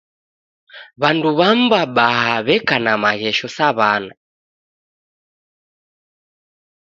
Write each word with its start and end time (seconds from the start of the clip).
W'andu 1.01 1.29
w'amu 1.39 1.65
w'abaha 1.71 2.35
w'eka 2.45 2.77
na 2.83 2.93
maghesho 3.03 3.47
sa 3.55 3.67
w'ana 3.77 4.13